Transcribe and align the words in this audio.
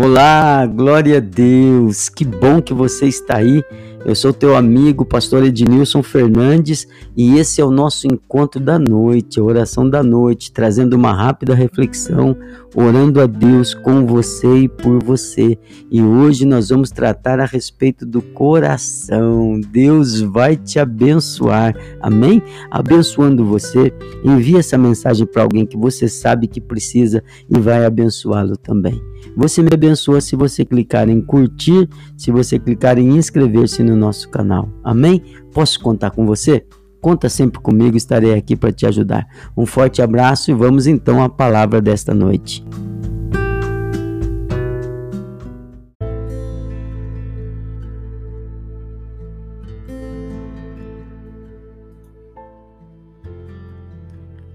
Olá, 0.00 0.64
glória 0.64 1.16
a 1.16 1.20
Deus. 1.20 2.08
Que 2.08 2.24
bom 2.24 2.62
que 2.62 2.72
você 2.72 3.06
está 3.06 3.38
aí. 3.38 3.64
Eu 4.04 4.14
sou 4.14 4.32
teu 4.32 4.54
amigo, 4.54 5.04
pastor 5.04 5.44
Ednilson 5.44 6.04
Fernandes, 6.04 6.86
e 7.16 7.36
esse 7.36 7.60
é 7.60 7.64
o 7.64 7.70
nosso 7.70 8.06
encontro 8.06 8.60
da 8.60 8.78
noite, 8.78 9.40
a 9.40 9.42
oração 9.42 9.90
da 9.90 10.00
noite, 10.00 10.52
trazendo 10.52 10.94
uma 10.94 11.12
rápida 11.12 11.52
reflexão, 11.52 12.36
orando 12.76 13.20
a 13.20 13.26
Deus 13.26 13.74
com 13.74 14.06
você 14.06 14.60
e 14.60 14.68
por 14.68 15.02
você. 15.02 15.58
E 15.90 16.00
hoje 16.00 16.46
nós 16.46 16.68
vamos 16.68 16.92
tratar 16.92 17.40
a 17.40 17.44
respeito 17.44 18.06
do 18.06 18.22
coração. 18.22 19.60
Deus 19.68 20.20
vai 20.20 20.56
te 20.56 20.78
abençoar. 20.78 21.74
Amém? 22.00 22.40
Abençoando 22.70 23.44
você, 23.44 23.92
envie 24.24 24.58
essa 24.58 24.78
mensagem 24.78 25.26
para 25.26 25.42
alguém 25.42 25.66
que 25.66 25.76
você 25.76 26.08
sabe 26.08 26.46
que 26.46 26.60
precisa 26.60 27.22
e 27.50 27.58
vai 27.58 27.84
abençoá-lo 27.84 28.56
também. 28.56 29.02
Você 29.36 29.60
me 29.62 29.70
abençoa 29.72 29.87
se 29.96 30.36
você 30.36 30.64
clicar 30.64 31.08
em 31.08 31.20
curtir, 31.20 31.88
se 32.16 32.30
você 32.30 32.58
clicar 32.58 32.98
em 32.98 33.16
inscrever-se 33.16 33.82
no 33.82 33.96
nosso 33.96 34.28
canal. 34.28 34.68
Amém? 34.82 35.22
Posso 35.52 35.80
contar 35.80 36.10
com 36.10 36.26
você? 36.26 36.64
Conta 37.00 37.28
sempre 37.28 37.60
comigo, 37.60 37.96
estarei 37.96 38.34
aqui 38.34 38.56
para 38.56 38.72
te 38.72 38.86
ajudar. 38.86 39.26
Um 39.56 39.64
forte 39.64 40.02
abraço 40.02 40.50
e 40.50 40.54
vamos 40.54 40.86
então 40.86 41.22
à 41.22 41.28
palavra 41.28 41.80
desta 41.80 42.12
noite. 42.12 42.64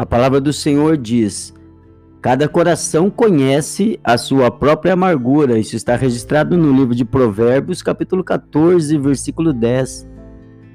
A 0.00 0.06
palavra 0.06 0.40
do 0.40 0.50
Senhor 0.50 0.96
diz: 0.96 1.52
Cada 2.20 2.46
coração 2.46 3.08
conhece 3.08 3.98
a 4.04 4.18
sua 4.18 4.50
própria 4.50 4.92
amargura. 4.92 5.58
Isso 5.58 5.74
está 5.74 5.96
registrado 5.96 6.54
no 6.54 6.70
livro 6.70 6.94
de 6.94 7.02
Provérbios, 7.02 7.82
capítulo 7.82 8.22
14, 8.22 8.98
versículo 8.98 9.54
10. 9.54 10.06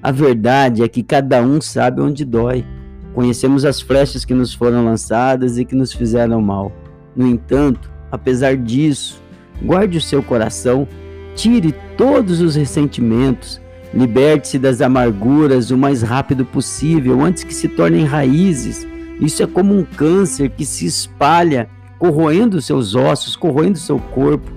A 0.02 0.12
verdade 0.12 0.82
é 0.82 0.88
que 0.88 1.04
cada 1.04 1.44
um 1.44 1.62
sabe 1.62 2.02
onde 2.02 2.26
dói. 2.26 2.66
Conhecemos 3.14 3.64
as 3.64 3.80
flechas 3.80 4.26
que 4.26 4.34
nos 4.34 4.56
foram 4.56 4.84
lançadas 4.84 5.60
e 5.60 5.66
que 5.66 5.76
nos 5.76 5.94
fizeram 5.94 6.42
mal. 6.42 6.72
No 7.16 7.28
entanto, 7.28 7.92
apesar 8.12 8.58
disso, 8.58 9.22
guarde 9.62 10.00
o 10.00 10.02
seu 10.02 10.24
coração, 10.24 10.88
tire 11.36 11.76
todos 11.96 12.42
os 12.42 12.56
ressentimentos, 12.56 13.62
liberte-se 13.94 14.58
das 14.58 14.82
amarguras 14.82 15.70
o 15.70 15.78
mais 15.78 16.02
rápido 16.02 16.44
possível 16.44 17.22
antes 17.22 17.44
que 17.44 17.54
se 17.54 17.68
tornem 17.68 18.04
raízes 18.04 18.88
isso 19.20 19.42
é 19.42 19.48
como 19.48 19.78
um 19.78 19.84
câncer 19.84 20.50
que 20.50 20.66
se 20.66 20.86
espalha, 20.86 21.70
corroendo 21.98 22.62
seus 22.62 22.96
ossos, 22.96 23.36
corroendo 23.36 23.78
seu 23.78 23.98
corpo. 23.98 24.52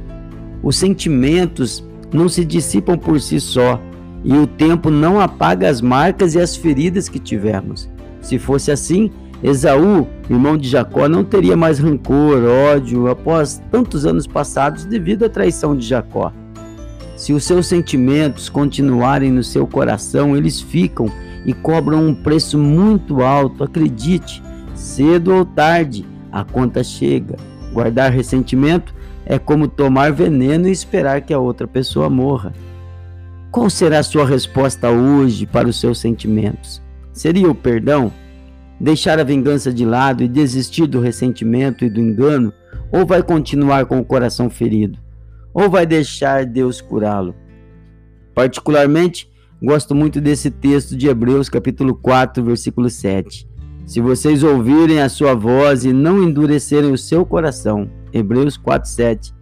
Os 0.62 0.76
sentimentos 0.76 1.84
não 2.12 2.28
se 2.28 2.44
dissipam 2.44 2.98
por 2.98 3.20
si 3.20 3.40
só, 3.40 3.80
e 4.24 4.32
o 4.32 4.46
tempo 4.46 4.90
não 4.90 5.20
apaga 5.20 5.68
as 5.68 5.80
marcas 5.80 6.34
e 6.34 6.40
as 6.40 6.56
feridas 6.56 7.08
que 7.08 7.18
tivemos. 7.18 7.88
Se 8.20 8.38
fosse 8.38 8.70
assim, 8.70 9.10
Esaú, 9.42 10.08
irmão 10.28 10.56
de 10.56 10.68
Jacó, 10.68 11.08
não 11.08 11.22
teria 11.22 11.56
mais 11.56 11.78
rancor, 11.78 12.42
ódio 12.44 13.08
após 13.08 13.62
tantos 13.70 14.04
anos 14.04 14.26
passados 14.26 14.84
devido 14.84 15.24
à 15.24 15.28
traição 15.28 15.76
de 15.76 15.86
Jacó. 15.86 16.32
Se 17.16 17.32
os 17.32 17.44
seus 17.44 17.66
sentimentos 17.66 18.48
continuarem 18.48 19.30
no 19.30 19.44
seu 19.44 19.66
coração, 19.66 20.36
eles 20.36 20.60
ficam 20.60 21.06
e 21.48 21.54
cobram 21.54 22.06
um 22.06 22.14
preço 22.14 22.58
muito 22.58 23.22
alto, 23.22 23.64
acredite. 23.64 24.42
Cedo 24.74 25.34
ou 25.34 25.46
tarde, 25.46 26.04
a 26.30 26.44
conta 26.44 26.84
chega. 26.84 27.36
Guardar 27.72 28.12
ressentimento 28.12 28.94
é 29.24 29.38
como 29.38 29.66
tomar 29.66 30.12
veneno 30.12 30.68
e 30.68 30.70
esperar 30.70 31.22
que 31.22 31.32
a 31.32 31.38
outra 31.38 31.66
pessoa 31.66 32.10
morra. 32.10 32.52
Qual 33.50 33.70
será 33.70 34.00
a 34.00 34.02
sua 34.02 34.26
resposta 34.26 34.90
hoje 34.90 35.46
para 35.46 35.66
os 35.66 35.80
seus 35.80 35.98
sentimentos? 35.98 36.82
Seria 37.14 37.50
o 37.50 37.54
perdão? 37.54 38.12
Deixar 38.78 39.18
a 39.18 39.24
vingança 39.24 39.72
de 39.72 39.86
lado 39.86 40.22
e 40.22 40.28
desistir 40.28 40.86
do 40.86 41.00
ressentimento 41.00 41.82
e 41.82 41.88
do 41.88 41.98
engano? 41.98 42.52
Ou 42.92 43.06
vai 43.06 43.22
continuar 43.22 43.86
com 43.86 43.98
o 43.98 44.04
coração 44.04 44.50
ferido? 44.50 44.98
Ou 45.54 45.70
vai 45.70 45.86
deixar 45.86 46.44
Deus 46.44 46.82
curá-lo? 46.82 47.34
Particularmente, 48.34 49.30
gosto 49.62 49.94
muito 49.94 50.20
desse 50.20 50.50
texto 50.50 50.96
de 50.96 51.08
Hebreus, 51.08 51.48
capítulo 51.48 51.94
4, 51.94 52.42
versículo 52.44 52.88
7. 52.88 53.48
Se 53.84 54.00
vocês 54.00 54.42
ouvirem 54.42 55.00
a 55.00 55.08
sua 55.08 55.34
voz 55.34 55.84
e 55.84 55.92
não 55.92 56.22
endurecerem 56.22 56.92
o 56.92 56.98
seu 56.98 57.24
coração. 57.24 57.90
Hebreus 58.12 58.56
4:7. 58.56 59.32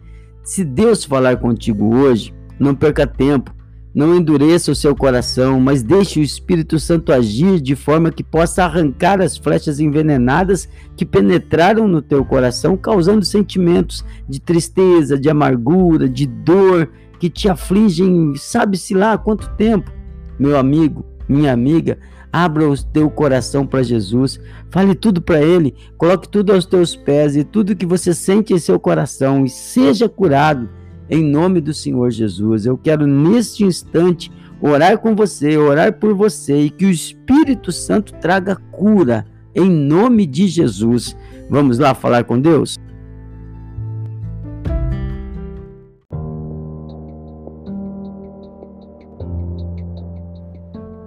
Se 0.43 0.65
Deus 0.65 1.05
falar 1.05 1.37
contigo 1.39 1.97
hoje, 1.97 2.33
não 2.59 2.75
perca 2.75 3.07
tempo, 3.07 3.53
não 3.93 4.15
endureça 4.15 4.71
o 4.71 4.75
seu 4.75 4.95
coração, 4.95 5.59
mas 5.59 5.83
deixe 5.83 6.21
o 6.21 6.23
Espírito 6.23 6.79
Santo 6.79 7.13
agir 7.13 7.61
de 7.61 7.75
forma 7.75 8.13
que 8.13 8.23
possa 8.23 8.65
arrancar 8.65 9.21
as 9.21 9.37
flechas 9.37 9.81
envenenadas 9.81 10.69
que 10.97 11.05
penetraram 11.05 11.89
no 11.89 12.01
teu 12.01 12.25
coração, 12.25 12.77
causando 12.77 13.25
sentimentos 13.25 14.05
de 14.29 14.39
tristeza, 14.39 15.19
de 15.19 15.29
amargura, 15.29 16.09
de 16.09 16.27
dor 16.27 16.91
que 17.19 17.31
te 17.31 17.49
afligem, 17.49 18.35
sabe-se 18.37 18.95
lá 18.95 19.15
há 19.15 19.19
quanto 19.19 19.49
tempo. 19.57 19.96
Meu 20.39 20.59
amigo, 20.59 21.05
minha 21.29 21.53
amiga, 21.53 21.99
Abra 22.37 22.69
o 22.69 22.77
teu 22.77 23.09
coração 23.09 23.67
para 23.67 23.83
Jesus, 23.83 24.39
fale 24.71 24.95
tudo 24.95 25.23
para 25.23 25.41
Ele, 25.41 25.75
coloque 25.97 26.29
tudo 26.29 26.53
aos 26.53 26.67
teus 26.67 26.95
pés 26.95 27.35
e 27.35 27.43
tudo 27.43 27.75
que 27.75 27.87
você 27.87 28.13
sente 28.13 28.53
em 28.53 28.59
seu 28.59 28.79
coração 28.79 29.47
e 29.47 29.49
seja 29.49 30.07
curado 30.07 30.69
em 31.09 31.25
nome 31.25 31.63
do 31.63 31.73
Senhor 31.73 32.11
Jesus. 32.11 32.67
Eu 32.67 32.77
quero 32.77 33.07
neste 33.07 33.65
instante 33.65 34.31
orar 34.61 34.99
com 34.99 35.17
você, 35.17 35.57
orar 35.57 35.95
por 35.95 36.13
você 36.13 36.61
e 36.61 36.69
que 36.69 36.85
o 36.85 36.91
Espírito 36.91 37.73
Santo 37.73 38.13
traga 38.21 38.57
cura 38.71 39.25
em 39.55 39.71
nome 39.71 40.27
de 40.27 40.47
Jesus. 40.47 41.17
Vamos 41.49 41.79
lá 41.79 41.95
falar 41.95 42.25
com 42.25 42.39
Deus? 42.39 42.77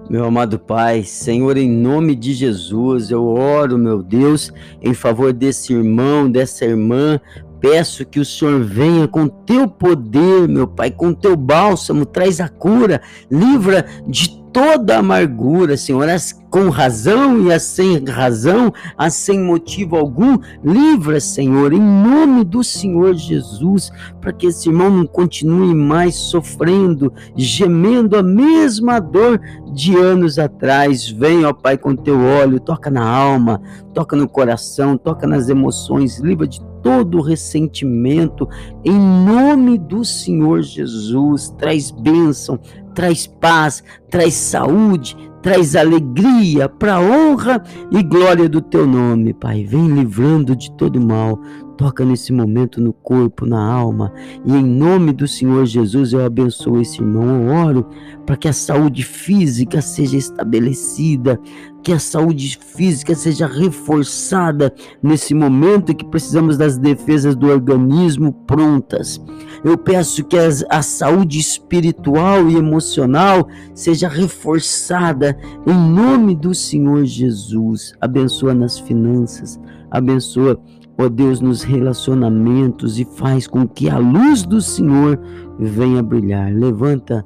Meu 0.09 0.25
amado 0.25 0.58
Pai, 0.58 1.03
Senhor, 1.03 1.56
em 1.56 1.70
nome 1.70 2.16
de 2.16 2.34
Jesus, 2.34 3.12
eu 3.12 3.28
oro, 3.28 3.78
meu 3.78 4.02
Deus, 4.02 4.52
em 4.81 4.92
favor 4.92 5.31
desse 5.31 5.72
irmão, 5.72 6.28
dessa 6.28 6.66
irmã. 6.66 7.22
Peço 7.62 8.03
que 8.03 8.20
o 8.20 8.25
Senhor 8.25 8.59
venha 8.64 9.08
com 9.08 9.28
teu 9.28 9.68
poder, 9.68 10.47
meu 10.47 10.66
Pai, 10.66 10.90
com 10.90 11.14
teu 11.14 11.36
bálsamo, 11.36 12.08
traz 12.08 12.40
a 12.42 12.50
cura, 12.50 13.03
livra 13.30 13.86
de 14.08 14.38
toda 14.51 14.97
amargura, 14.97 15.77
Senhor, 15.77 16.07
as 16.07 16.39
com 16.49 16.69
razão 16.69 17.43
e 17.43 17.53
as 17.53 17.63
sem 17.63 18.03
razão, 18.05 18.73
as 18.97 19.13
sem 19.13 19.39
motivo 19.39 19.95
algum, 19.95 20.37
livra, 20.63 21.19
Senhor, 21.19 21.71
em 21.73 21.79
nome 21.79 22.43
do 22.43 22.63
Senhor 22.63 23.13
Jesus, 23.13 23.91
para 24.19 24.33
que 24.33 24.47
esse 24.47 24.69
irmão 24.69 24.89
não 24.89 25.05
continue 25.05 25.75
mais 25.75 26.15
sofrendo, 26.15 27.13
gemendo 27.35 28.17
a 28.17 28.23
mesma 28.23 28.99
dor 28.99 29.39
de 29.73 29.95
anos 29.95 30.39
atrás. 30.39 31.07
Vem, 31.07 31.45
ó 31.45 31.53
Pai, 31.53 31.77
com 31.77 31.95
teu 31.95 32.19
óleo, 32.19 32.59
toca 32.59 32.89
na 32.89 33.07
alma, 33.07 33.61
toca 33.93 34.16
no 34.16 34.27
coração, 34.27 34.97
toca 34.97 35.27
nas 35.27 35.49
emoções, 35.49 36.19
livra 36.19 36.47
de 36.47 36.61
todo 36.81 37.22
ressentimento, 37.22 38.47
em 38.84 38.97
nome 38.97 39.78
do 39.78 40.03
Senhor 40.03 40.62
Jesus, 40.62 41.50
traz 41.57 41.91
bênção, 41.91 42.59
traz 42.94 43.28
paz, 43.28 43.84
traz 44.09 44.34
saúde, 44.34 45.16
traz 45.41 45.75
alegria 45.75 46.67
para 46.67 47.00
honra 47.00 47.64
e 47.91 48.03
glória 48.03 48.49
do 48.49 48.61
teu 48.61 48.85
nome, 48.85 49.34
Pai. 49.34 49.64
Vem 49.64 49.87
livrando 49.87 50.55
de 50.55 50.72
todo 50.73 50.99
mal. 50.99 51.40
Toca 51.79 52.03
nesse 52.03 52.34
momento 52.34 52.81
no 52.81 52.91
corpo, 52.91 53.46
na 53.46 53.64
alma. 53.64 54.11
E 54.43 54.52
em 54.52 54.66
nome 54.66 55.14
do 55.14 55.26
Senhor 55.26 55.66
Jesus 55.66 56.11
eu 56.11 56.26
abençoo 56.26 56.81
esse 56.81 56.99
irmão. 56.99 57.23
Eu 57.41 57.53
oro 57.53 57.87
para 58.26 58.35
que 58.35 58.49
a 58.49 58.53
saúde 58.53 59.02
física 59.02 59.81
seja 59.81 60.17
estabelecida, 60.17 61.40
que 61.81 61.93
a 61.93 61.97
saúde 61.97 62.59
física 62.76 63.16
seja 63.16 63.47
reforçada 63.47 64.76
nesse 65.02 65.34
momento 65.34 65.96
que 65.96 66.03
precisamos 66.03 66.58
das 66.58 66.78
defesas 66.78 67.34
do 67.34 67.47
organismo 67.47 68.34
prontas. 68.46 69.17
Eu 69.64 69.78
peço 69.78 70.26
que 70.26 70.37
as, 70.37 70.66
a 70.70 70.81
saúde 70.81 71.40
espiritual 71.40 72.49
e 72.49 72.58
emocional 72.58 73.47
seja 73.73 74.09
reforçada 74.09 75.40
em 75.66 75.73
nome 75.73 76.35
do 76.35 76.53
Senhor 76.53 77.05
Jesus. 77.05 77.93
Abençoa 78.02 78.53
nas 78.53 78.78
finanças, 78.78 79.58
abençoa, 79.90 80.61
ó 80.99 81.07
Deus, 81.07 81.40
nos 81.40 81.63
relacionamentos 81.63 82.99
e 82.99 83.05
faz 83.05 83.47
com 83.47 83.66
que 83.66 83.90
a 83.90 83.97
luz 83.97 84.43
do 84.43 84.61
Senhor 84.61 85.17
venha 85.57 86.03
brilhar. 86.03 86.53
Levanta 86.53 87.25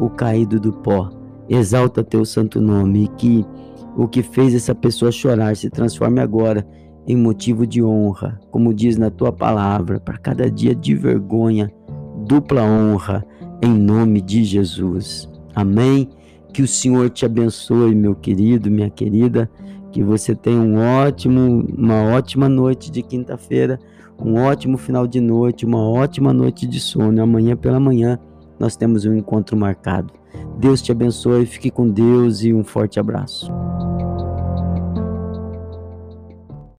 o 0.00 0.08
caído 0.08 0.58
do 0.58 0.72
pó, 0.72 1.10
exalta 1.46 2.02
teu 2.02 2.24
santo 2.24 2.62
nome 2.62 3.04
e 3.04 3.08
que 3.08 3.46
o 3.94 4.08
que 4.08 4.22
fez 4.22 4.54
essa 4.54 4.74
pessoa 4.74 5.12
chorar 5.12 5.54
se 5.54 5.68
transforme 5.68 6.18
agora 6.18 6.66
em 7.06 7.14
motivo 7.14 7.66
de 7.66 7.82
honra, 7.82 8.40
como 8.50 8.72
diz 8.72 8.96
na 8.96 9.10
tua 9.10 9.30
palavra, 9.30 10.00
para 10.00 10.16
cada 10.16 10.50
dia 10.50 10.74
de 10.74 10.94
vergonha, 10.94 11.70
dupla 12.26 12.62
honra, 12.62 13.22
em 13.60 13.70
nome 13.70 14.22
de 14.22 14.44
Jesus. 14.44 15.28
Amém. 15.54 16.08
Que 16.52 16.62
o 16.62 16.68
Senhor 16.68 17.10
te 17.10 17.24
abençoe, 17.24 17.94
meu 17.94 18.14
querido, 18.14 18.70
minha 18.70 18.90
querida. 18.90 19.50
Que 19.92 20.02
você 20.02 20.34
tenha 20.34 20.60
um 20.60 20.78
ótimo, 20.78 21.66
uma 21.76 22.02
ótima 22.02 22.48
noite 22.48 22.90
de 22.90 23.02
quinta-feira, 23.02 23.78
um 24.18 24.34
ótimo 24.34 24.78
final 24.78 25.06
de 25.06 25.20
noite, 25.20 25.66
uma 25.66 25.82
ótima 25.82 26.32
noite 26.32 26.66
de 26.66 26.78
sono. 26.78 27.22
Amanhã 27.22 27.56
pela 27.56 27.80
manhã 27.80 28.18
nós 28.58 28.76
temos 28.76 29.04
um 29.04 29.14
encontro 29.14 29.56
marcado. 29.56 30.12
Deus 30.58 30.82
te 30.82 30.92
abençoe, 30.92 31.46
fique 31.46 31.70
com 31.70 31.88
Deus 31.88 32.42
e 32.42 32.52
um 32.52 32.62
forte 32.62 33.00
abraço. 33.00 33.50